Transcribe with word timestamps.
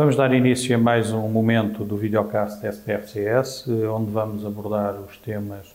Vamos 0.00 0.16
dar 0.16 0.32
início 0.32 0.74
a 0.74 0.78
mais 0.78 1.12
um 1.12 1.28
momento 1.28 1.84
do 1.84 1.94
videocast 1.94 2.62
da 2.62 2.70
SPFCS, 2.70 3.68
onde 3.94 4.10
vamos 4.10 4.46
abordar 4.46 4.94
os 4.94 5.18
temas 5.18 5.74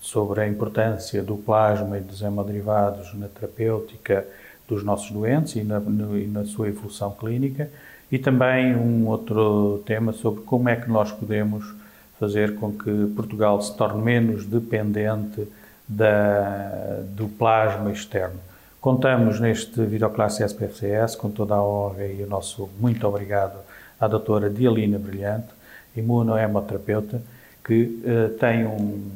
sobre 0.00 0.42
a 0.42 0.46
importância 0.46 1.20
do 1.20 1.36
plasma 1.36 1.98
e 1.98 2.00
dos 2.00 2.22
hemoderivados 2.22 3.12
na 3.14 3.26
terapêutica 3.26 4.24
dos 4.68 4.84
nossos 4.84 5.10
doentes 5.10 5.56
e 5.56 5.64
na, 5.64 5.80
no, 5.80 6.16
e 6.16 6.28
na 6.28 6.44
sua 6.44 6.68
evolução 6.68 7.10
clínica, 7.10 7.68
e 8.08 8.20
também 8.20 8.76
um 8.76 9.08
outro 9.08 9.82
tema 9.84 10.12
sobre 10.12 10.42
como 10.42 10.68
é 10.68 10.76
que 10.76 10.88
nós 10.88 11.10
podemos 11.10 11.74
fazer 12.20 12.54
com 12.60 12.70
que 12.70 13.12
Portugal 13.16 13.60
se 13.60 13.76
torne 13.76 14.00
menos 14.00 14.46
dependente 14.46 15.44
da, 15.88 17.00
do 17.16 17.26
plasma 17.30 17.90
externo. 17.90 18.38
Contamos 18.86 19.40
neste 19.40 19.84
videoclasse 19.84 20.44
SPFCS 20.44 21.16
com 21.16 21.28
toda 21.28 21.56
a 21.56 21.60
honra 21.60 22.06
e 22.06 22.22
o 22.22 22.26
nosso 22.28 22.70
muito 22.78 23.04
obrigado 23.04 23.58
à 23.98 24.06
doutora 24.06 24.48
Dialina 24.48 24.96
Brilhante, 24.96 25.48
imunohemoterapeuta, 25.96 27.20
que 27.64 28.00
uh, 28.04 28.38
tem 28.38 28.64
um 28.64 29.10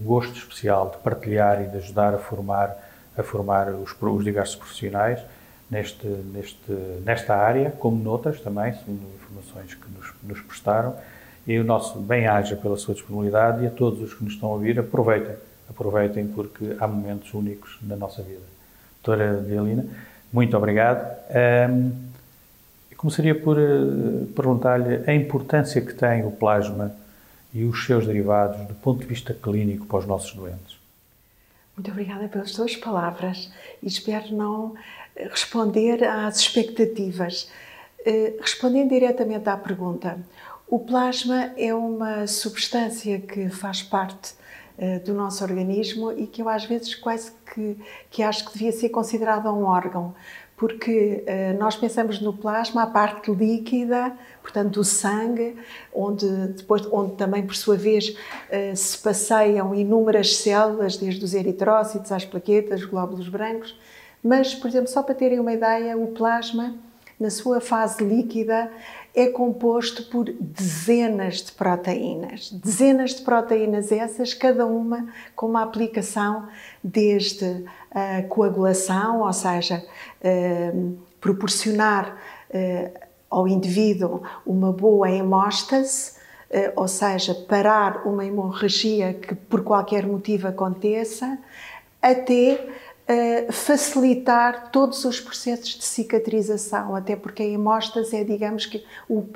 gosto 0.00 0.38
especial 0.38 0.88
de 0.88 1.02
partilhar 1.02 1.62
e 1.62 1.66
de 1.66 1.76
ajudar 1.76 2.14
a 2.14 2.18
formar, 2.18 2.74
a 3.14 3.22
formar 3.22 3.68
os, 3.74 3.94
os 4.00 4.24
diversos 4.24 4.56
profissionais 4.56 5.20
neste, 5.70 6.06
neste, 6.06 6.72
nesta 7.04 7.36
área, 7.36 7.72
como 7.72 8.02
noutras 8.02 8.40
também, 8.40 8.72
segundo 8.72 9.02
informações 9.16 9.74
que 9.74 9.86
nos, 9.90 10.14
nos 10.22 10.40
prestaram. 10.40 10.96
E 11.46 11.58
o 11.58 11.64
nosso 11.64 11.98
bem-aja 11.98 12.56
pela 12.56 12.78
sua 12.78 12.94
disponibilidade 12.94 13.64
e 13.64 13.66
a 13.66 13.70
todos 13.70 14.00
os 14.00 14.14
que 14.14 14.24
nos 14.24 14.32
estão 14.32 14.48
a 14.48 14.52
ouvir, 14.52 14.80
aproveitem, 14.80 15.36
aproveitem 15.68 16.26
porque 16.26 16.74
há 16.80 16.88
momentos 16.88 17.34
únicos 17.34 17.76
na 17.82 17.96
nossa 17.96 18.22
vida. 18.22 18.59
Doutora 19.02 19.42
Dialina, 19.42 19.86
muito 20.32 20.56
obrigado. 20.56 21.16
Um, 21.70 22.10
começaria 22.96 23.34
por 23.34 23.56
uh, 23.58 24.26
perguntar-lhe 24.36 25.02
a 25.10 25.14
importância 25.14 25.80
que 25.80 25.94
tem 25.94 26.24
o 26.24 26.30
plasma 26.30 26.94
e 27.52 27.64
os 27.64 27.84
seus 27.86 28.06
derivados 28.06 28.66
do 28.68 28.74
ponto 28.74 29.00
de 29.00 29.06
vista 29.06 29.32
clínico 29.34 29.86
para 29.86 29.98
os 29.98 30.06
nossos 30.06 30.34
doentes. 30.34 30.78
Muito 31.76 31.90
obrigada 31.90 32.28
pelas 32.28 32.50
suas 32.50 32.76
palavras 32.76 33.50
e 33.82 33.88
espero 33.88 34.34
não 34.34 34.74
responder 35.16 36.04
às 36.04 36.38
expectativas. 36.38 37.50
Uh, 38.00 38.38
respondendo 38.40 38.90
diretamente 38.90 39.48
à 39.48 39.56
pergunta, 39.56 40.18
o 40.68 40.78
plasma 40.78 41.52
é 41.56 41.74
uma 41.74 42.26
substância 42.26 43.18
que 43.18 43.48
faz 43.48 43.82
parte 43.82 44.34
eh, 44.34 44.40
do 45.04 45.12
nosso 45.12 45.44
organismo 45.44 46.10
e 46.12 46.26
que 46.26 46.40
eu 46.40 46.48
às 46.48 46.64
vezes 46.64 46.94
quase 46.94 47.32
que, 47.52 47.76
que 48.10 48.22
acho 48.22 48.46
que 48.46 48.52
devia 48.52 48.72
ser 48.72 48.88
considerada 48.88 49.52
um 49.52 49.64
órgão, 49.64 50.14
porque 50.60 51.24
uh, 51.26 51.58
nós 51.58 51.74
pensamos 51.74 52.20
no 52.20 52.34
plasma, 52.34 52.82
a 52.82 52.86
parte 52.86 53.30
líquida, 53.32 54.12
portanto 54.42 54.74
do 54.74 54.84
sangue, 54.84 55.56
onde 55.90 56.26
depois, 56.48 56.86
onde 56.92 57.14
também 57.16 57.46
por 57.46 57.56
sua 57.56 57.76
vez 57.76 58.10
uh, 58.10 58.76
se 58.76 58.98
passeiam 58.98 59.74
inúmeras 59.74 60.36
células, 60.36 60.98
desde 60.98 61.24
os 61.24 61.32
eritrócitos 61.32 62.12
às 62.12 62.26
plaquetas, 62.26 62.84
glóbulos 62.84 63.26
brancos. 63.26 63.74
Mas, 64.22 64.54
por 64.54 64.68
exemplo, 64.68 64.88
só 64.88 65.02
para 65.02 65.14
terem 65.14 65.40
uma 65.40 65.54
ideia, 65.54 65.96
o 65.96 66.08
plasma, 66.08 66.74
na 67.18 67.30
sua 67.30 67.58
fase 67.58 68.04
líquida, 68.04 68.70
é 69.14 69.26
composto 69.26 70.04
por 70.04 70.26
dezenas 70.32 71.42
de 71.42 71.52
proteínas. 71.52 72.50
Dezenas 72.50 73.14
de 73.14 73.22
proteínas 73.22 73.90
essas, 73.90 74.34
cada 74.34 74.66
uma 74.66 75.08
com 75.34 75.46
uma 75.46 75.62
aplicação 75.62 76.48
desde 76.82 77.64
a 77.90 78.22
coagulação, 78.22 79.22
ou 79.22 79.32
seja, 79.32 79.84
eh, 80.22 80.72
proporcionar 81.20 82.16
eh, 82.50 82.90
ao 83.28 83.48
indivíduo 83.48 84.22
uma 84.46 84.72
boa 84.72 85.10
hemóstase, 85.10 86.12
eh, 86.50 86.72
ou 86.76 86.86
seja, 86.86 87.34
parar 87.34 88.06
uma 88.06 88.24
hemorragia 88.24 89.14
que 89.14 89.34
por 89.34 89.62
qualquer 89.62 90.06
motivo 90.06 90.46
aconteça, 90.46 91.38
até 92.00 92.66
facilitar 93.50 94.70
todos 94.70 95.04
os 95.04 95.20
processos 95.20 95.70
de 95.70 95.84
cicatrização, 95.84 96.94
até 96.94 97.16
porque 97.16 97.42
a 97.42 97.46
hemóstase 97.46 98.16
é, 98.16 98.24
digamos 98.24 98.66
que, 98.66 98.84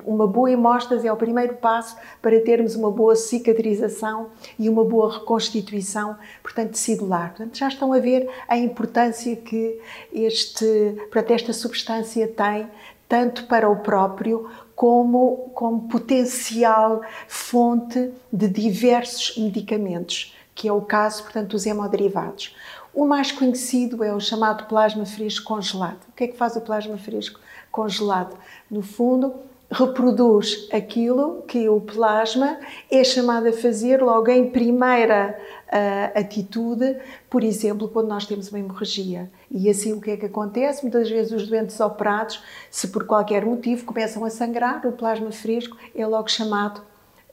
uma 0.05 0.27
boa 0.27 0.51
hemóstase 0.51 1.07
é 1.09 1.13
o 1.13 1.17
primeiro 1.17 1.55
passo 1.55 1.97
para 2.23 2.41
termos 2.41 2.77
uma 2.77 2.91
boa 2.91 3.17
cicatrização 3.17 4.29
e 4.59 4.69
uma 4.69 4.85
boa 4.85 5.19
reconstituição, 5.19 6.17
portanto, 6.43 6.73
tecidular. 6.73 7.31
Portanto, 7.31 7.59
já 7.59 7.69
estão 7.69 7.93
a 7.93 7.99
ver 7.99 8.29
a 8.47 8.57
importância 8.57 9.35
que 9.35 9.81
este, 10.13 10.95
portanto, 11.11 11.33
esta 11.33 11.53
substância 11.53 12.29
tem, 12.29 12.69
tanto 13.09 13.47
para 13.47 13.69
o 13.69 13.77
próprio 13.77 14.49
como, 14.77 15.51
como 15.55 15.89
potencial 15.89 17.03
fonte 17.29 18.13
de 18.33 18.49
diversos 18.49 19.37
medicamentos, 19.37 20.35
que 20.55 20.69
é 20.69 20.73
o 20.73 20.81
caso, 20.81 21.25
portanto, 21.25 21.51
dos 21.51 21.67
hemoderivados. 21.67 22.55
O 22.95 23.05
mais 23.05 23.33
conhecido 23.33 24.05
é 24.05 24.15
o 24.15 24.21
chamado 24.21 24.67
plasma 24.69 25.05
fresco 25.05 25.45
congelado. 25.45 25.99
O 26.09 26.13
que 26.13 26.25
é 26.25 26.29
que 26.29 26.37
faz 26.37 26.55
o 26.55 26.61
plasma 26.61 26.97
fresco 26.97 27.41
congelado? 27.73 28.37
No 28.71 28.83
fundo, 28.83 29.35
reproduz 29.69 30.69
aquilo 30.73 31.43
que 31.49 31.69
o 31.69 31.81
plasma 31.81 32.57
é 32.89 33.03
chamado 33.03 33.49
a 33.49 33.53
fazer 33.53 34.01
logo 34.01 34.31
em 34.31 34.49
primeira 34.49 35.37
uh, 35.67 36.19
atitude, 36.19 36.97
por 37.29 37.43
exemplo, 37.43 37.89
quando 37.89 38.07
nós 38.07 38.27
temos 38.27 38.49
uma 38.51 38.61
hemorragia. 38.61 39.29
E 39.51 39.69
assim 39.69 39.93
o 39.93 40.01
que 40.01 40.13
é 40.13 40.17
que 40.17 40.27
acontece? 40.27 40.83
Muitas 40.83 41.11
vezes 41.11 41.33
os 41.33 41.49
doentes 41.49 41.81
operados, 41.81 42.41
se 42.71 42.87
por 42.87 43.05
qualquer 43.05 43.45
motivo 43.45 43.85
começam 43.85 44.25
a 44.25 44.31
sangrar, 44.31 44.87
o 44.87 44.93
plasma 44.93 45.33
fresco 45.33 45.77
é 45.97 46.07
logo 46.07 46.31
chamado 46.31 46.81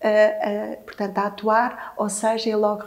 a, 0.02 0.74
a, 0.74 0.78
portanto, 0.78 1.18
a 1.20 1.28
atuar, 1.28 1.94
ou 1.96 2.10
seja, 2.10 2.50
é 2.50 2.56
logo 2.56 2.84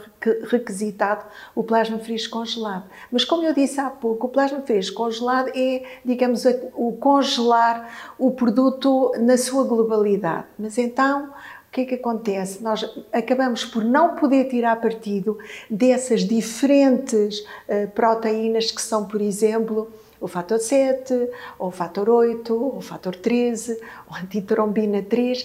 requisitado 0.49 1.25
o 1.55 1.63
plasma 1.63 1.97
fresco 1.97 2.37
congelado. 2.37 2.83
Mas, 3.11 3.23
como 3.23 3.43
eu 3.43 3.53
disse 3.53 3.79
há 3.79 3.89
pouco, 3.89 4.27
o 4.27 4.29
plasma 4.29 4.61
fresco 4.61 4.97
congelado 4.97 5.49
é, 5.55 5.83
digamos, 6.03 6.43
o 6.73 6.91
congelar 6.93 8.13
o 8.19 8.31
produto 8.31 9.13
na 9.19 9.37
sua 9.37 9.63
globalidade. 9.63 10.45
Mas 10.59 10.77
então, 10.77 11.29
o 11.67 11.71
que 11.71 11.81
é 11.81 11.85
que 11.85 11.95
acontece? 11.95 12.61
Nós 12.61 12.89
acabamos 13.11 13.63
por 13.65 13.83
não 13.83 14.15
poder 14.15 14.45
tirar 14.49 14.75
partido 14.81 15.37
dessas 15.69 16.21
diferentes 16.21 17.39
uh, 17.39 17.89
proteínas 17.93 18.71
que 18.71 18.81
são, 18.81 19.05
por 19.05 19.21
exemplo, 19.21 19.89
o 20.19 20.27
fator 20.27 20.59
7, 20.59 21.13
ou 21.59 21.67
o 21.67 21.71
fator 21.71 22.09
8, 22.09 22.53
ou 22.53 22.77
o 22.77 22.81
fator 22.81 23.15
13, 23.15 23.79
ou 24.09 24.15
a 24.15 24.21
antitrombina 24.21 25.01
3. 25.01 25.43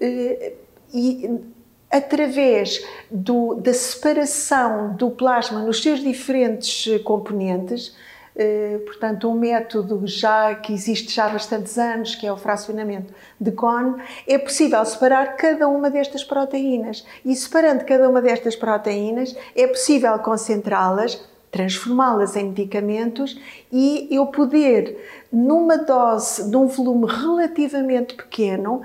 Uh, 0.00 0.69
e 0.92 1.40
através 1.90 2.84
do, 3.10 3.54
da 3.54 3.74
separação 3.74 4.94
do 4.94 5.10
plasma 5.10 5.60
nos 5.60 5.82
seus 5.82 6.00
diferentes 6.00 6.86
eh, 6.86 6.98
componentes, 7.00 7.96
eh, 8.36 8.78
portanto, 8.86 9.28
um 9.28 9.34
método 9.34 10.06
já 10.06 10.54
que 10.54 10.72
existe 10.72 11.12
já 11.12 11.26
há 11.26 11.30
bastantes 11.30 11.76
anos, 11.76 12.14
que 12.14 12.26
é 12.26 12.32
o 12.32 12.36
fracionamento 12.36 13.12
de 13.40 13.50
Kohn, 13.50 13.96
é 14.26 14.38
possível 14.38 14.84
separar 14.84 15.36
cada 15.36 15.68
uma 15.68 15.90
destas 15.90 16.22
proteínas. 16.22 17.04
E 17.24 17.34
separando 17.34 17.84
cada 17.84 18.08
uma 18.08 18.22
destas 18.22 18.54
proteínas, 18.54 19.36
é 19.56 19.66
possível 19.66 20.16
concentrá-las, 20.20 21.20
transformá-las 21.50 22.36
em 22.36 22.44
medicamentos 22.44 23.36
e 23.72 24.06
eu 24.10 24.26
poder, 24.28 25.26
numa 25.32 25.76
dose, 25.76 26.48
num 26.48 26.68
volume 26.68 27.06
relativamente 27.12 28.14
pequeno, 28.14 28.82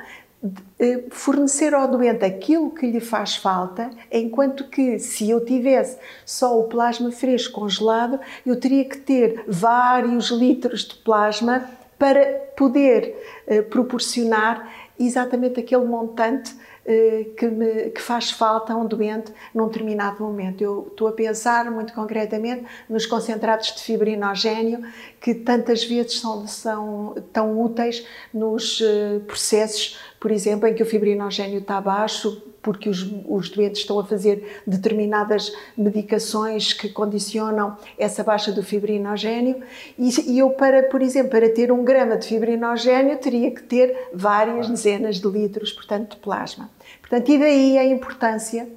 fornecer 1.11 1.73
ao 1.73 1.87
doente 1.87 2.25
aquilo 2.25 2.69
que 2.71 2.85
lhe 2.85 2.99
faz 2.99 3.35
falta, 3.35 3.89
enquanto 4.11 4.65
que 4.65 4.99
se 4.99 5.29
eu 5.29 5.43
tivesse 5.43 5.97
só 6.25 6.59
o 6.59 6.65
plasma 6.65 7.11
fresco 7.11 7.61
congelado, 7.61 8.19
eu 8.45 8.59
teria 8.59 8.85
que 8.85 8.97
ter 8.97 9.43
vários 9.47 10.29
litros 10.29 10.83
de 10.83 10.95
plasma 10.95 11.69
para 11.97 12.25
poder 12.55 13.15
eh, 13.47 13.61
proporcionar 13.61 14.69
exatamente 14.99 15.59
aquele 15.59 15.85
montante 15.85 16.53
eh, 16.85 17.31
que, 17.35 17.47
me, 17.47 17.89
que 17.89 17.99
faz 17.99 18.29
falta 18.29 18.73
a 18.73 18.75
um 18.75 18.85
doente 18.85 19.33
num 19.53 19.67
determinado 19.67 20.23
momento. 20.23 20.61
Eu 20.63 20.87
estou 20.91 21.07
a 21.07 21.11
pensar 21.11 21.71
muito 21.71 21.93
concretamente 21.93 22.63
nos 22.87 23.07
concentrados 23.07 23.73
de 23.73 23.81
fibrinogênio 23.81 24.83
que 25.19 25.33
tantas 25.33 25.83
vezes 25.83 26.19
são, 26.19 26.45
são 26.45 27.15
tão 27.33 27.59
úteis 27.59 28.05
nos 28.31 28.81
eh, 28.81 29.19
processos, 29.25 29.97
por 30.25 30.31
exemplo, 30.31 30.67
em 30.67 30.73
que 30.73 30.81
o 30.81 30.85
fibrinogênio 30.87 31.59
está 31.59 31.79
baixo, 31.79 32.41
porque 32.59 32.89
os, 32.89 33.07
os, 33.29 33.47
doentes 33.47 33.81
estão 33.81 33.99
a 33.99 34.03
fazer 34.03 34.59
determinadas 34.65 35.53
medicações 35.77 36.73
que 36.73 36.89
condicionam 36.89 37.77
essa 37.95 38.23
baixa 38.23 38.51
do 38.51 38.63
fibrinogênio 38.63 39.61
e, 39.99 40.09
e, 40.31 40.39
eu 40.39 40.49
para, 40.49 40.81
por 40.81 41.03
exemplo, 41.03 41.29
para 41.29 41.47
ter 41.47 41.71
um 41.71 41.83
grama 41.83 42.17
de 42.17 42.27
fibrinogênio 42.27 43.15
teria 43.19 43.51
que 43.51 43.61
ter 43.61 44.09
várias 44.15 44.67
dezenas 44.67 45.17
de 45.17 45.27
litros, 45.27 45.71
portanto, 45.71 46.15
de 46.15 46.17
plasma. 46.17 46.71
Portanto, 47.01 47.29
e 47.29 47.37
daí 47.37 47.77
a 47.77 47.85
importância 47.85 48.67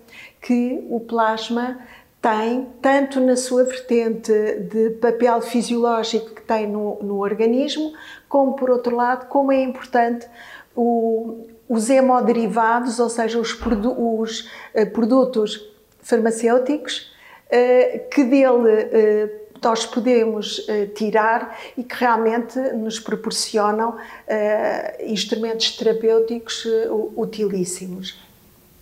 que 0.42 0.84
o 0.90 1.00
plasma 1.00 1.78
tem, 2.20 2.66
tanto 2.82 3.20
na 3.20 3.36
sua 3.36 3.64
vertente 3.64 4.32
de 4.70 4.90
papel 5.00 5.40
fisiológico 5.40 6.34
que 6.34 6.42
tem 6.42 6.66
no, 6.66 6.98
no 7.02 7.20
organismo, 7.20 7.94
como 8.28 8.54
por 8.54 8.68
outro 8.68 8.94
lado, 8.94 9.28
como 9.28 9.50
é 9.50 9.62
importante 9.62 10.26
o, 10.78 11.46
os 11.68 11.90
hemoderivados, 11.90 13.00
ou 13.00 13.08
seja, 13.08 13.38
os, 13.38 13.52
produ 13.52 14.20
os 14.20 14.48
uh, 14.74 14.86
produtos 14.92 15.60
farmacêuticos 16.00 17.12
uh, 17.46 18.08
que 18.10 18.22
dele 18.24 19.48
nós 19.60 19.84
podemos 19.84 20.64
tirar 20.94 21.58
e 21.76 21.82
que 21.82 21.96
realmente 21.96 22.56
nos 22.74 23.00
proporcionam 23.00 23.96
instrumentos 25.00 25.76
terapêuticos 25.76 26.64
utilíssimos. 27.16 28.16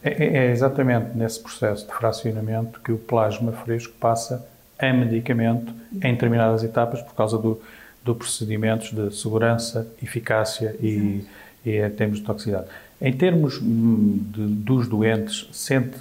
É, 0.02 0.10
é, 0.22 0.36
é 0.36 0.50
exatamente 0.50 1.16
nesse 1.16 1.40
processo 1.40 1.86
de 1.86 1.94
fracionamento 1.94 2.78
que 2.80 2.92
o 2.92 2.98
plasma 2.98 3.52
fresco 3.52 3.94
passa 3.98 4.46
a 4.78 4.92
medicamento 4.92 5.72
em 5.94 6.12
determinadas 6.12 6.62
etapas 6.62 7.00
por 7.00 7.14
causa 7.14 7.38
do, 7.38 7.58
do 8.04 8.14
procedimentos 8.14 8.92
de 8.92 9.16
segurança, 9.16 9.88
eficácia 10.02 10.76
e, 10.78 10.86
e 10.86 11.26
em 11.70 11.90
termos 11.90 12.18
de 12.18 12.24
toxicidade. 12.24 12.66
Em 13.00 13.12
termos 13.12 13.60
hum, 13.60 14.18
de, 14.32 14.46
dos 14.46 14.88
doentes, 14.88 15.48
sente 15.52 15.98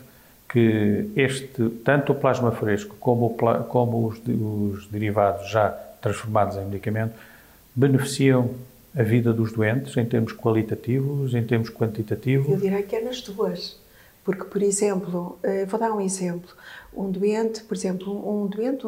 que 0.50 1.10
este, 1.16 1.70
tanto 1.84 2.14
o 2.14 2.16
plasma 2.16 2.52
fresco 2.52 2.96
como, 3.00 3.26
o, 3.26 3.64
como 3.66 4.08
os, 4.08 4.18
os 4.26 4.88
derivados 4.88 5.50
já 5.50 5.70
transformados 6.02 6.56
em 6.58 6.66
medicamento 6.66 7.14
beneficiam 7.76 8.52
a 8.96 9.04
vida 9.04 9.34
dos 9.34 9.52
doentes 9.52 9.98
em 9.98 10.06
termos 10.06 10.32
qualitativos, 10.32 11.34
em 11.34 11.44
termos 11.44 11.70
quantitativos? 11.70 12.50
Eu 12.50 12.58
diria 12.58 12.82
que 12.82 12.96
é 12.96 13.02
nas 13.02 13.22
duas. 13.22 13.78
Porque, 14.26 14.44
por 14.46 14.64
exemplo, 14.64 15.38
eh, 15.44 15.66
vou 15.66 15.80
dar 15.80 15.92
um 15.94 16.02
exemplo. 16.02 16.50
Um 16.92 17.12
doente, 17.12 17.64
por 17.64 17.78
exemplo, 17.78 18.12
um 18.28 18.48
doente 18.48 18.82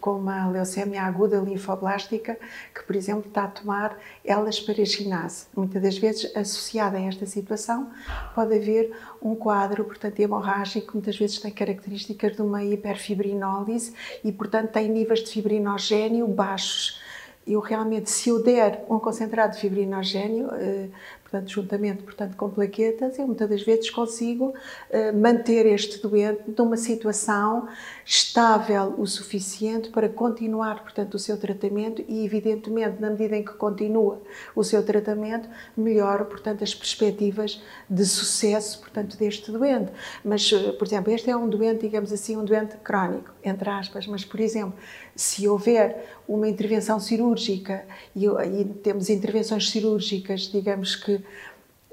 com 0.00 0.12
uma 0.12 0.48
leucemia 0.48 1.02
aguda 1.02 1.38
linfoblástica, 1.38 2.38
que, 2.72 2.84
por 2.84 2.94
exemplo, 2.94 3.26
está 3.26 3.42
a 3.44 3.48
tomar 3.48 3.98
elas 4.24 4.60
para 4.60 4.84
ginásio, 4.84 5.48
muitas 5.56 5.82
das 5.82 5.98
vezes 5.98 6.30
associada 6.36 6.96
a 6.96 7.00
esta 7.00 7.26
situação, 7.26 7.90
pode 8.36 8.54
haver 8.54 8.96
um 9.20 9.34
quadro, 9.34 9.84
portanto, 9.84 10.20
hemorrágico, 10.20 10.92
muitas 10.94 11.18
vezes 11.18 11.40
tem 11.40 11.50
características 11.50 12.36
de 12.36 12.42
uma 12.42 12.62
hiperfibrinólise 12.64 13.92
e, 14.22 14.30
portanto, 14.30 14.70
tem 14.70 14.88
níveis 14.88 15.24
de 15.24 15.30
fibrinogênio 15.30 16.28
baixos 16.28 17.02
eu 17.46 17.60
realmente, 17.60 18.08
se 18.10 18.28
eu 18.28 18.42
der 18.42 18.84
um 18.88 18.98
concentrado 18.98 19.54
de 19.54 19.60
fibrinogênio, 19.60 20.48
eh, 20.54 20.88
portanto, 21.32 21.50
juntamente 21.50 22.02
portanto, 22.02 22.36
com 22.36 22.50
plaquetas, 22.50 23.18
eu 23.18 23.26
muitas 23.26 23.48
das 23.48 23.62
vezes 23.62 23.88
consigo 23.88 24.48
uh, 24.48 25.18
manter 25.18 25.64
este 25.64 26.00
doente 26.02 26.42
numa 26.56 26.76
situação 26.76 27.66
estável 28.04 28.94
o 28.98 29.06
suficiente 29.06 29.88
para 29.88 30.10
continuar, 30.10 30.82
portanto, 30.82 31.14
o 31.14 31.18
seu 31.18 31.38
tratamento 31.38 32.04
e, 32.06 32.22
evidentemente, 32.24 33.00
na 33.00 33.08
medida 33.08 33.34
em 33.34 33.42
que 33.42 33.54
continua 33.54 34.20
o 34.54 34.62
seu 34.62 34.84
tratamento, 34.84 35.48
melhora, 35.74 36.24
portanto, 36.24 36.62
as 36.62 36.74
perspectivas 36.74 37.62
de 37.88 38.04
sucesso, 38.04 38.80
portanto, 38.80 39.16
deste 39.16 39.50
doente. 39.50 39.90
Mas, 40.22 40.52
uh, 40.52 40.74
por 40.74 40.86
exemplo, 40.86 41.10
este 41.12 41.30
é 41.30 41.36
um 41.36 41.48
doente, 41.48 41.80
digamos 41.80 42.12
assim, 42.12 42.36
um 42.36 42.44
doente 42.44 42.76
crónico, 42.84 43.30
entre 43.42 43.70
aspas, 43.70 44.06
mas, 44.06 44.22
por 44.22 44.38
exemplo, 44.38 44.74
se 45.14 45.48
houver 45.48 46.06
uma 46.28 46.48
intervenção 46.48 46.98
cirúrgica 46.98 47.84
e, 48.14 48.26
e 48.26 48.64
temos 48.82 49.10
intervenções 49.10 49.70
cirúrgicas, 49.70 50.42
digamos 50.42 50.96
que 50.96 51.20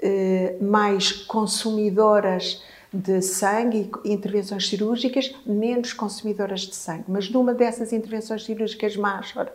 eh, 0.01 0.55
mais 0.61 1.11
consumidoras 1.11 2.63
de 2.91 3.21
sangue 3.21 3.91
e 4.03 4.13
intervenções 4.13 4.67
cirúrgicas, 4.67 5.35
menos 5.45 5.93
consumidoras 5.93 6.61
de 6.61 6.75
sangue. 6.75 7.03
Mas 7.07 7.29
numa 7.29 7.53
dessas 7.53 7.93
intervenções 7.93 8.45
cirúrgicas 8.45 8.95
major, 8.95 9.51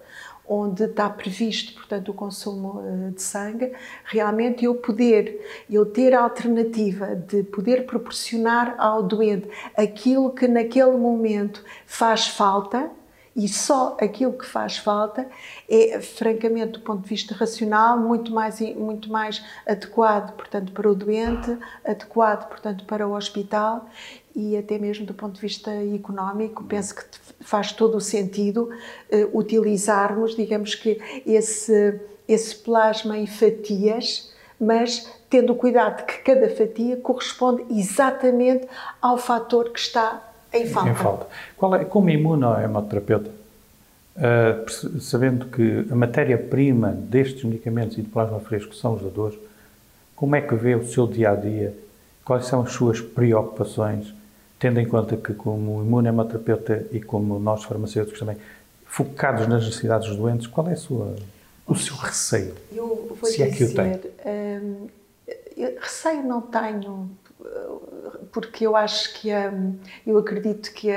onde 0.47 0.85
está 0.85 1.09
previsto, 1.09 1.73
portanto, 1.75 2.11
o 2.11 2.15
consumo 2.15 2.83
eh, 2.87 3.11
de 3.11 3.23
sangue, 3.23 3.73
realmente 4.05 4.65
eu 4.65 4.75
poder, 4.75 5.41
eu 5.69 5.87
ter 5.87 6.15
a 6.15 6.21
alternativa 6.21 7.17
de 7.17 7.43
poder 7.43 7.87
proporcionar 7.87 8.75
ao 8.79 9.03
doente 9.03 9.49
aquilo 9.77 10.31
que 10.31 10.47
naquele 10.47 10.97
momento 10.97 11.65
faz 11.87 12.29
falta, 12.29 12.91
e 13.37 13.49
só 13.49 13.97
aquilo 14.01 14.33
que 14.33 14.47
faz 14.47 14.77
falta 14.77 15.27
é, 15.69 16.01
francamente, 16.01 16.73
do 16.73 16.81
ponto 16.81 17.03
de 17.03 17.09
vista 17.09 17.35
racional, 17.35 17.99
muito 17.99 18.33
mais, 18.33 18.61
muito 18.77 19.11
mais 19.11 19.45
adequado, 19.67 20.35
portanto, 20.37 20.73
para 20.73 20.89
o 20.89 20.95
doente, 20.95 21.57
adequado, 21.85 22.49
portanto, 22.49 22.85
para 22.85 23.07
o 23.07 23.15
hospital 23.15 23.89
e 24.35 24.57
até 24.57 24.79
mesmo 24.79 25.07
do 25.07 25.15
ponto 25.15 25.35
de 25.35 25.41
vista 25.41 25.71
económico, 25.95 26.65
penso 26.65 26.95
que 26.95 27.05
faz 27.41 27.73
todo 27.73 27.97
o 27.97 28.01
sentido 28.01 28.71
uh, 29.13 29.39
utilizarmos, 29.39 30.35
digamos 30.35 30.75
que, 30.75 31.01
esse, 31.27 32.01
esse 32.27 32.57
plasma 32.57 33.17
em 33.17 33.27
fatias, 33.27 34.33
mas 34.61 35.09
tendo 35.29 35.55
cuidado 35.55 35.99
de 35.99 36.05
que 36.05 36.19
cada 36.19 36.49
fatia 36.49 36.97
corresponde 36.97 37.65
exatamente 37.71 38.67
ao 39.01 39.19
fator 39.19 39.71
que 39.71 39.79
está 39.79 40.34
em 40.55 40.67
falta. 40.67 40.91
Em 40.91 40.95
falta. 40.95 41.27
Qual 41.56 41.75
é, 41.75 41.85
como 41.85 42.09
imunohemoterapeuta, 42.11 43.31
uh, 44.17 45.01
sabendo 45.01 45.47
que 45.47 45.87
a 45.91 45.95
matéria-prima 45.95 46.91
destes 46.91 47.45
medicamentos 47.45 47.99
e 47.99 48.03
de 48.03 48.09
plasma 48.09 48.41
fresco 48.41 48.75
são 48.75 48.95
os 48.95 49.03
dadores, 49.03 49.39
como 50.15 50.37
é 50.37 50.41
que 50.41 50.55
vê 50.55 50.75
o 50.75 50.87
seu 50.87 51.06
dia-a-dia? 51.06 51.75
Quais 52.25 52.47
são 52.47 52.62
as 52.62 52.73
suas 52.73 53.01
preocupações, 53.01 54.15
tendo 54.59 54.81
em 54.81 54.87
conta 54.87 55.17
que 55.17 55.35
como 55.35 55.83
imunohemoterapeuta 55.83 56.87
e 56.93 57.01
como 57.01 57.39
nós 57.39 57.65
farmacêuticos 57.65 58.21
também, 58.21 58.37
focados 58.87 59.47
nas 59.49 59.65
necessidades 59.65 60.09
dos 60.09 60.17
doentes, 60.17 60.47
qual 60.47 60.69
é 60.69 60.77
sua, 60.77 61.17
o 61.67 61.75
seu 61.75 61.97
receio? 61.97 62.55
Eu 62.73 63.17
vou 63.21 63.29
se 63.29 63.45
dizer, 63.45 63.49
é 63.49 63.51
que 63.51 63.65
o 63.65 63.75
tem. 63.75 64.01
Hum, 64.25 64.87
receio 65.81 66.23
não 66.23 66.41
tenho, 66.41 67.11
porque 68.35 68.67
eu 68.67 68.75
acho 68.75 69.15
que 69.15 69.29
eu 70.05 70.19
acredito 70.19 70.73
que, 70.73 70.91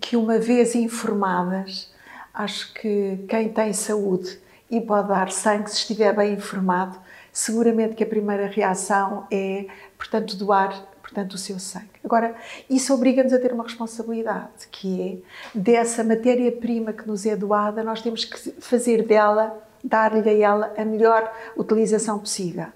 que 0.00 0.16
uma 0.16 0.38
vez 0.38 0.76
informadas, 0.76 1.92
acho 2.32 2.72
que 2.72 3.18
quem 3.28 3.48
tem 3.48 3.72
saúde 3.72 4.38
e 4.70 4.80
pode 4.80 5.08
dar 5.08 5.32
sangue, 5.32 5.68
se 5.68 5.78
estiver 5.78 6.14
bem 6.14 6.34
informado, 6.34 6.96
seguramente 7.32 7.96
que 7.96 8.04
a 8.04 8.06
primeira 8.06 8.46
reação 8.46 9.26
é, 9.28 9.66
portanto, 9.98 10.36
doar 10.36 10.86
portanto, 11.02 11.34
o 11.34 11.38
seu 11.38 11.58
sangue. 11.58 11.90
Agora, 12.02 12.34
isso 12.70 12.94
obriga-nos 12.94 13.32
a 13.32 13.38
ter 13.38 13.52
uma 13.52 13.64
responsabilidade, 13.64 14.68
que 14.70 15.22
é 15.54 15.58
dessa 15.58 16.02
matéria-prima 16.02 16.92
que 16.92 17.06
nos 17.06 17.26
é 17.26 17.36
doada, 17.36 17.84
nós 17.84 18.00
temos 18.00 18.24
que 18.24 18.52
fazer 18.60 19.04
dela, 19.04 19.62
dar-lhe 19.82 20.28
a 20.28 20.32
ela 20.32 20.74
a 20.76 20.84
melhor 20.84 21.30
utilização 21.56 22.18
possível 22.18 22.68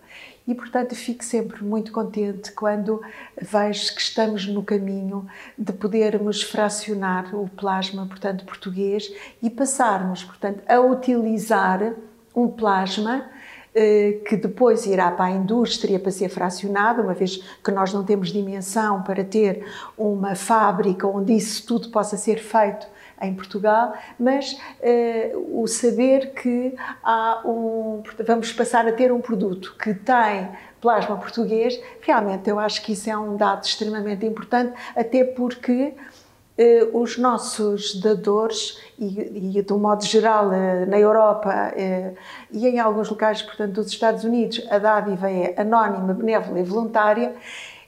e, 0.48 0.54
portanto, 0.54 0.94
fico 0.94 1.22
sempre 1.22 1.62
muito 1.62 1.92
contente 1.92 2.50
quando 2.52 3.02
vejo 3.38 3.94
que 3.94 4.00
estamos 4.00 4.46
no 4.46 4.62
caminho 4.62 5.26
de 5.58 5.74
podermos 5.74 6.42
fracionar 6.42 7.36
o 7.36 7.46
plasma, 7.50 8.06
portanto, 8.06 8.46
português 8.46 9.12
e 9.42 9.50
passarmos, 9.50 10.24
portanto, 10.24 10.62
a 10.66 10.80
utilizar 10.80 11.92
um 12.34 12.48
plasma 12.48 13.26
eh, 13.74 14.20
que 14.26 14.36
depois 14.36 14.86
irá 14.86 15.10
para 15.10 15.26
a 15.26 15.30
indústria 15.30 15.98
para 15.98 16.10
ser 16.10 16.30
fracionado, 16.30 17.02
uma 17.02 17.12
vez 17.12 17.36
que 17.62 17.70
nós 17.70 17.92
não 17.92 18.02
temos 18.02 18.30
dimensão 18.30 19.02
para 19.02 19.22
ter 19.22 19.66
uma 19.98 20.34
fábrica 20.34 21.06
onde 21.06 21.34
isso 21.34 21.66
tudo 21.66 21.90
possa 21.90 22.16
ser 22.16 22.38
feito 22.38 22.86
em 23.20 23.34
Portugal, 23.34 23.94
mas 24.18 24.52
uh, 24.52 25.60
o 25.62 25.66
saber 25.66 26.32
que 26.34 26.74
há 27.02 27.42
um, 27.44 28.02
vamos 28.26 28.52
passar 28.52 28.86
a 28.86 28.92
ter 28.92 29.12
um 29.12 29.20
produto 29.20 29.74
que 29.78 29.94
tem 29.94 30.48
plasma 30.80 31.16
português, 31.16 31.80
realmente 32.00 32.48
eu 32.48 32.58
acho 32.58 32.82
que 32.82 32.92
isso 32.92 33.10
é 33.10 33.16
um 33.16 33.36
dado 33.36 33.64
extremamente 33.64 34.24
importante, 34.24 34.72
até 34.94 35.24
porque 35.24 35.94
uh, 36.58 37.00
os 37.00 37.18
nossos 37.18 38.00
dadores, 38.00 38.80
e, 38.98 39.56
e 39.58 39.62
de 39.62 39.72
um 39.72 39.78
modo 39.78 40.04
geral 40.04 40.48
uh, 40.48 40.86
na 40.86 40.98
Europa 40.98 41.74
e 42.50 42.66
em 42.66 42.78
alguns 42.78 43.08
locais, 43.08 43.42
portanto, 43.42 43.72
dos 43.72 43.88
Estados 43.88 44.22
Unidos, 44.22 44.64
a 44.70 44.78
dádiva 44.78 45.30
é 45.30 45.54
anónima, 45.60 46.14
benévola 46.14 46.60
e 46.60 46.62
voluntária, 46.62 47.34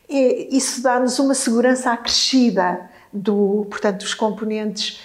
e 0.08 0.48
isso 0.56 0.82
dá-nos 0.82 1.20
uma 1.20 1.34
segurança 1.34 1.92
acrescida 1.92 2.90
do, 3.12 3.66
portanto, 3.70 4.00
dos 4.00 4.14
componentes 4.14 5.00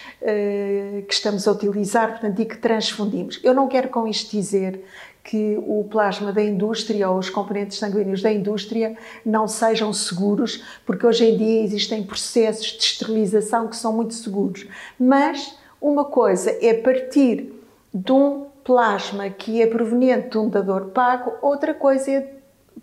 que 1.08 1.13
estamos 1.13 1.48
a 1.48 1.51
utilizar 1.51 2.12
portanto, 2.12 2.41
e 2.41 2.46
que 2.46 2.58
transfundimos. 2.58 3.39
Eu 3.44 3.53
não 3.53 3.67
quero 3.67 3.89
com 3.89 4.08
isto 4.08 4.32
dizer 4.32 4.84
que 5.24 5.58
o 5.65 5.84
plasma 5.89 6.32
da 6.32 6.41
indústria 6.41 7.10
ou 7.10 7.17
os 7.17 7.29
componentes 7.29 7.79
sanguíneos 7.79 8.22
da 8.22 8.32
indústria 8.32 8.96
não 9.25 9.48
sejam 9.48 9.91
seguros, 9.91 10.63
porque 10.86 11.05
hoje 11.05 11.25
em 11.25 11.38
dia 11.38 11.63
existem 11.63 12.03
processos 12.03 12.67
de 12.67 12.84
esterilização 12.84 13.67
que 13.67 13.75
são 13.75 13.91
muito 13.94 14.13
seguros. 14.13 14.67
Mas 15.00 15.58
uma 15.82 16.05
coisa 16.05 16.55
é 16.62 16.74
partir 16.75 17.53
de 17.94 18.12
um 18.12 18.46
plasma 18.63 19.29
que 19.29 19.62
é 19.62 19.67
proveniente 19.67 20.29
de 20.29 20.38
um 20.38 20.50
dador 20.50 20.88
pago, 20.88 21.34
outra 21.41 21.74
coisa 21.74 22.12
é 22.12 22.36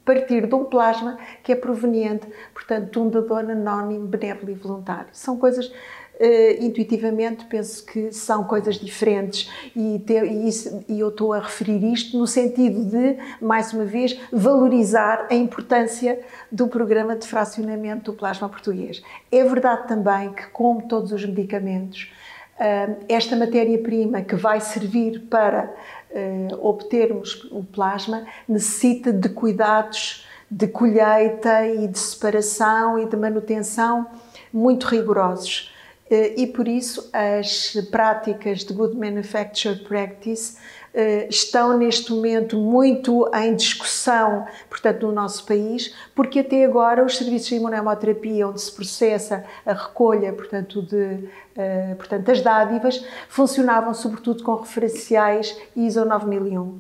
partir 0.04 0.46
de 0.46 0.54
um 0.54 0.64
plasma 0.64 1.18
que 1.44 1.52
é 1.52 1.56
proveniente, 1.56 2.26
portanto, 2.52 2.90
de 2.90 2.98
um 2.98 3.08
dador 3.08 3.50
anónimo, 3.50 4.06
benévolo 4.06 4.50
e 4.50 4.54
voluntário. 4.54 5.08
São 5.12 5.36
coisas 5.36 5.72
uh, 6.20 6.64
intuitivamente 6.64 7.44
penso 7.46 7.84
que 7.84 8.12
são 8.12 8.44
coisas 8.44 8.76
diferentes 8.76 9.50
e, 9.74 9.98
te, 9.98 10.14
e, 10.14 10.48
isso, 10.48 10.84
e 10.88 11.00
eu 11.00 11.08
estou 11.08 11.32
a 11.32 11.40
referir 11.40 11.84
isto 11.92 12.18
no 12.18 12.26
sentido 12.26 12.84
de, 12.84 13.16
mais 13.40 13.72
uma 13.72 13.84
vez, 13.84 14.18
valorizar 14.32 15.26
a 15.30 15.34
importância 15.34 16.20
do 16.50 16.68
programa 16.68 17.16
de 17.16 17.26
fracionamento 17.26 18.12
do 18.12 18.16
plasma 18.16 18.48
português. 18.48 19.02
É 19.30 19.42
verdade 19.44 19.88
também 19.88 20.32
que, 20.32 20.46
como 20.48 20.82
todos 20.82 21.12
os 21.12 21.24
medicamentos, 21.24 22.12
uh, 22.58 23.04
esta 23.08 23.36
matéria-prima 23.36 24.22
que 24.22 24.36
vai 24.36 24.60
servir 24.60 25.20
para 25.30 25.72
uh, 26.10 26.66
obtermos 26.66 27.44
o 27.50 27.64
plasma 27.64 28.26
necessita 28.48 29.12
de 29.12 29.28
cuidados 29.28 30.26
de 30.52 30.68
colheita 30.68 31.66
e 31.66 31.88
de 31.88 31.98
separação 31.98 32.98
e 32.98 33.06
de 33.06 33.16
manutenção 33.16 34.06
muito 34.52 34.86
rigorosos. 34.86 35.71
Eh, 36.12 36.34
e 36.42 36.46
por 36.46 36.68
isso 36.68 37.08
as 37.10 37.72
práticas 37.90 38.64
de 38.64 38.74
Good 38.74 38.96
Manufacture 38.96 39.76
Practice 39.76 40.58
eh, 40.94 41.26
estão 41.30 41.78
neste 41.78 42.12
momento 42.12 42.58
muito 42.58 43.26
em 43.34 43.56
discussão, 43.56 44.44
portanto, 44.68 45.06
no 45.06 45.12
nosso 45.12 45.46
país, 45.46 45.94
porque 46.14 46.40
até 46.40 46.66
agora 46.66 47.02
os 47.02 47.16
serviços 47.16 47.48
de 47.48 47.54
imunoterapia, 47.54 48.46
onde 48.46 48.60
se 48.60 48.70
processa 48.70 49.42
a 49.64 49.72
recolha, 49.72 50.34
portanto, 50.34 50.82
de, 50.82 51.30
eh, 51.56 51.94
portanto, 51.96 52.24
das 52.24 52.42
dádivas, 52.42 53.02
funcionavam 53.26 53.94
sobretudo 53.94 54.42
com 54.42 54.56
referenciais 54.56 55.58
ISO 55.74 56.04
9001. 56.04 56.78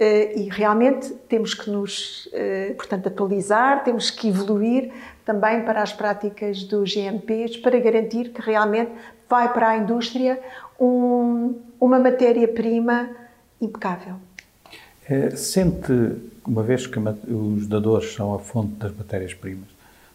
Eh, 0.00 0.40
e 0.40 0.48
realmente 0.48 1.10
temos 1.28 1.54
que 1.54 1.70
nos, 1.70 2.28
portanto, 2.76 3.06
atualizar, 3.06 3.84
temos 3.84 4.10
que 4.10 4.28
evoluir 4.28 4.92
também 5.24 5.62
para 5.62 5.82
as 5.82 5.92
práticas 5.92 6.64
dos 6.64 6.94
GMPs 6.94 7.56
para 7.56 7.78
garantir 7.78 8.30
que 8.30 8.42
realmente 8.42 8.92
vai 9.28 9.52
para 9.52 9.70
a 9.70 9.76
indústria 9.76 10.40
um, 10.78 11.54
uma 11.80 11.98
matéria-prima 11.98 13.08
impecável. 13.60 14.16
É, 15.08 15.30
sente, 15.30 15.92
uma 16.46 16.62
vez 16.62 16.86
que 16.86 16.98
os 16.98 17.66
dadores 17.66 18.12
são 18.14 18.34
a 18.34 18.38
fonte 18.38 18.74
das 18.74 18.94
matérias-primas 18.94 19.68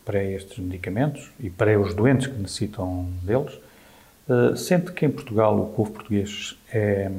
para 0.04 0.24
estes 0.24 0.58
medicamentos 0.58 1.30
e 1.40 1.50
para 1.50 1.80
os 1.80 1.94
doentes 1.94 2.28
que 2.28 2.34
necessitam 2.34 3.08
deles, 3.22 3.60
sente 4.58 4.92
que 4.92 5.06
em 5.06 5.10
Portugal 5.12 5.60
o 5.60 5.68
povo 5.68 5.92
português 5.92 6.58
é 6.72 7.12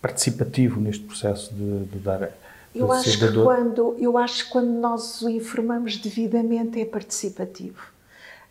participativo 0.00 0.80
neste 0.80 1.04
processo 1.04 1.52
de, 1.54 1.84
de 1.84 1.98
dar 1.98 2.30
eu 2.74 2.92
acho 2.92 3.18
que 3.18 3.32
quando 3.32 3.96
eu 3.98 4.16
acho 4.16 4.44
que 4.44 4.50
quando 4.50 4.70
nós 4.70 5.22
o 5.22 5.28
informamos 5.28 5.96
devidamente 5.96 6.80
é 6.80 6.84
participativo. 6.84 7.82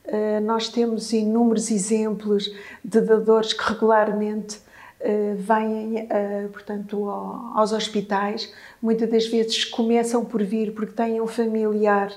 Uh, 0.06 0.42
nós 0.42 0.68
temos 0.70 1.14
inúmeros 1.14 1.70
exemplos 1.70 2.52
de 2.84 3.00
dadores 3.00 3.54
que 3.54 3.64
regularmente 3.64 4.58
uh, 4.58 5.36
vêm, 5.38 6.04
uh, 6.06 6.50
portanto, 6.50 7.08
ao, 7.08 7.58
aos 7.58 7.72
hospitais. 7.72 8.52
Muitas 8.82 9.10
das 9.10 9.28
vezes 9.28 9.66
começam 9.66 10.26
por 10.26 10.44
vir 10.44 10.74
porque 10.74 10.94
têm 10.94 11.22
um 11.22 11.28
familiar 11.28 12.12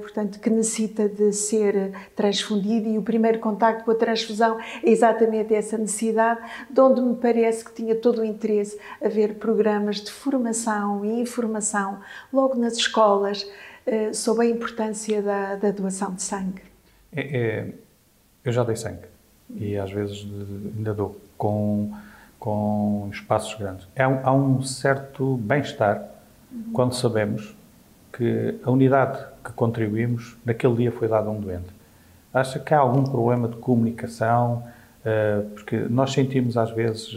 portanto, 0.00 0.38
que 0.38 0.50
necessita 0.50 1.08
de 1.08 1.32
ser 1.32 1.92
transfundido 2.14 2.88
e 2.88 2.98
o 2.98 3.02
primeiro 3.02 3.38
contacto 3.38 3.84
com 3.84 3.90
a 3.90 3.94
transfusão 3.94 4.58
é 4.82 4.90
exatamente 4.90 5.54
essa 5.54 5.78
necessidade, 5.78 6.40
de 6.70 6.80
onde 6.80 7.00
me 7.00 7.16
parece 7.16 7.64
que 7.64 7.72
tinha 7.72 7.94
todo 7.94 8.20
o 8.20 8.24
interesse 8.24 8.78
haver 9.02 9.36
programas 9.36 9.96
de 9.96 10.10
formação 10.10 11.04
e 11.04 11.20
informação 11.20 11.98
logo 12.32 12.54
nas 12.54 12.74
escolas 12.74 13.42
uh, 13.42 14.14
sobre 14.14 14.46
a 14.46 14.50
importância 14.50 15.22
da, 15.22 15.56
da 15.56 15.70
doação 15.70 16.14
de 16.14 16.22
sangue. 16.22 16.62
É, 17.12 17.20
é, 17.20 17.72
eu 18.44 18.52
já 18.52 18.62
dei 18.64 18.76
sangue 18.76 19.06
e 19.56 19.76
às 19.76 19.90
vezes 19.90 20.26
ainda 20.76 20.92
dou 20.92 21.18
com, 21.36 21.92
com 22.38 23.08
espaços 23.12 23.58
grandes. 23.58 23.86
Há 23.96 24.08
um, 24.08 24.20
há 24.26 24.32
um 24.32 24.62
certo 24.62 25.36
bem-estar 25.38 26.06
uhum. 26.52 26.72
quando 26.72 26.94
sabemos 26.94 27.56
que 28.12 28.58
a 28.62 28.70
unidade 28.70 29.24
que 29.44 29.52
contribuímos 29.52 30.36
naquele 30.44 30.76
dia 30.76 30.92
foi 30.92 31.08
dada 31.08 31.28
a 31.28 31.30
um 31.30 31.40
doente. 31.40 31.68
Acha 32.32 32.58
que 32.58 32.74
há 32.74 32.78
algum 32.78 33.04
problema 33.04 33.48
de 33.48 33.56
comunicação? 33.56 34.62
Eh, 35.04 35.42
porque 35.54 35.76
nós 35.88 36.12
sentimos 36.12 36.56
às 36.56 36.70
vezes 36.70 37.16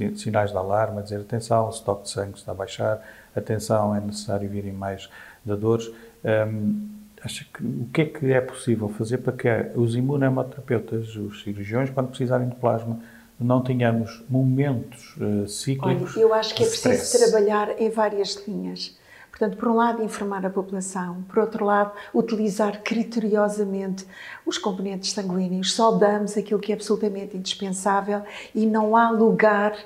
eh, 0.00 0.12
sinais 0.14 0.50
de 0.50 0.56
alarme, 0.56 1.00
a 1.00 1.02
dizer 1.02 1.20
atenção, 1.20 1.66
o 1.66 1.70
estoque 1.70 2.04
de 2.04 2.10
sangue 2.10 2.38
está 2.38 2.52
a 2.52 2.54
baixar, 2.54 3.02
atenção, 3.36 3.94
é 3.94 4.00
necessário 4.00 4.48
virem 4.48 4.72
mais 4.72 5.10
dadores. 5.44 5.90
Ehm, 6.24 6.88
acha 7.22 7.44
que 7.52 7.62
o 7.62 7.88
que 7.92 8.02
é 8.02 8.04
que 8.06 8.32
é 8.32 8.40
possível 8.40 8.88
fazer 8.88 9.18
para 9.18 9.32
que 9.32 9.48
os 9.74 9.94
imunoterapeutas, 9.94 11.16
os 11.16 11.42
cirurgiões, 11.42 11.90
quando 11.90 12.08
precisarem 12.08 12.48
de 12.48 12.54
plasma, 12.56 12.98
não 13.38 13.60
tenhamos 13.60 14.24
momentos 14.28 15.16
uh, 15.16 15.46
cíclicos. 15.46 16.16
Olha, 16.16 16.22
eu 16.22 16.34
acho 16.34 16.54
que 16.54 16.64
é 16.64 16.66
preciso 16.66 17.18
trabalhar 17.18 17.80
em 17.80 17.88
várias 17.88 18.34
linhas. 18.46 18.98
Portanto, 19.38 19.56
por 19.56 19.68
um 19.68 19.76
lado, 19.76 20.02
informar 20.02 20.44
a 20.44 20.50
população, 20.50 21.22
por 21.28 21.38
outro 21.38 21.64
lado, 21.64 21.92
utilizar 22.12 22.82
criteriosamente 22.82 24.04
os 24.44 24.58
componentes 24.58 25.12
sanguíneos. 25.12 25.72
Só 25.74 25.92
damos 25.92 26.36
aquilo 26.36 26.58
que 26.58 26.72
é 26.72 26.74
absolutamente 26.74 27.36
indispensável 27.36 28.22
e 28.52 28.66
não 28.66 28.96
há 28.96 29.10
lugar 29.10 29.76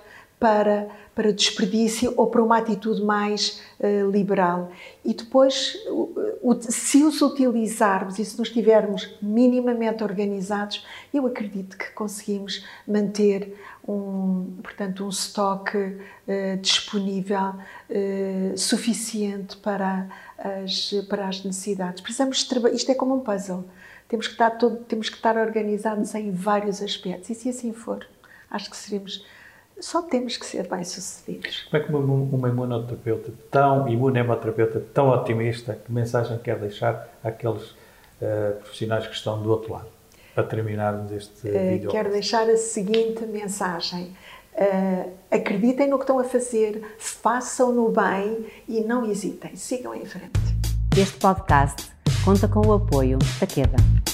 para, 0.42 0.88
para 1.14 1.32
desperdício 1.32 2.12
ou 2.16 2.26
para 2.26 2.42
uma 2.42 2.58
atitude 2.58 3.00
mais 3.00 3.62
uh, 3.78 4.11
liberal. 4.11 4.72
E 5.04 5.14
depois, 5.14 5.78
uh, 5.87 6.58
se 6.61 7.04
os 7.04 7.22
utilizarmos 7.22 8.18
e 8.18 8.25
se 8.25 8.37
nos 8.37 8.49
estivermos 8.49 9.16
minimamente 9.22 10.02
organizados, 10.02 10.84
eu 11.14 11.25
acredito 11.28 11.78
que 11.78 11.92
conseguimos 11.92 12.66
manter 12.88 13.56
um, 13.87 14.56
portanto, 14.61 15.04
um 15.04 15.11
estoque 15.11 15.78
uh, 15.78 16.56
disponível 16.61 17.54
suficiente 18.56 19.56
para 19.58 20.08
as, 20.38 20.92
para 21.08 21.28
as 21.28 21.44
necessidades. 21.44 22.00
Precisamos 22.00 22.49
isto 22.72 22.90
é 22.90 22.94
como 22.94 23.14
um 23.14 23.20
puzzle. 23.20 23.64
Temos 24.08 24.26
que, 24.26 24.32
estar 24.32 24.50
todo, 24.50 24.78
temos 24.84 25.08
que 25.08 25.16
estar 25.16 25.37
organizados 25.37 26.14
em 26.14 26.32
vários 26.32 26.82
aspectos 26.82 27.30
e 27.30 27.34
se 27.34 27.49
assim 27.49 27.72
for, 27.72 28.06
acho 28.50 28.70
que 28.70 28.76
seremos 28.76 29.25
só 29.83 30.01
temos 30.01 30.37
que 30.37 30.47
ser 30.47 30.69
bem-sucedidos. 30.69 31.67
Como 31.71 31.83
é 31.83 31.85
que 31.85 31.93
uma, 31.93 31.99
uma 31.99 32.49
imunoterapeuta 32.49 33.33
tão, 33.51 33.89
imunoterapeuta 33.89 34.81
tão 34.95 35.11
otimista, 35.11 35.75
que 35.75 35.93
mensagem 35.93 36.39
quer 36.39 36.59
deixar 36.59 37.09
àqueles 37.23 37.71
uh, 37.71 38.57
profissionais 38.61 39.07
que 39.07 39.15
estão 39.15 39.43
do 39.43 39.51
outro 39.51 39.73
lado? 39.73 39.89
Para 40.35 40.45
terminarmos 40.45 41.11
este 41.11 41.49
uh, 41.49 41.71
vídeo. 41.71 41.91
Quero 41.91 42.11
deixar 42.11 42.49
a 42.49 42.57
seguinte 42.57 43.27
mensagem. 43.27 44.17
Uh, 44.55 45.11
acreditem 45.31 45.89
no 45.89 45.99
que 45.99 46.05
estão 46.05 46.19
a 46.19 46.25
fazer, 46.25 46.83
façam-no 46.99 47.89
bem 47.91 48.47
e 48.69 48.81
não 48.83 49.11
hesitem. 49.11 49.57
Sigam 49.57 49.95
em 49.95 50.05
frente. 50.05 50.41
Este 50.97 51.19
podcast 51.19 51.91
conta 52.25 52.47
com 52.47 52.61
o 52.61 52.73
apoio 52.75 53.19
da 53.41 53.47
Queda. 53.47 54.12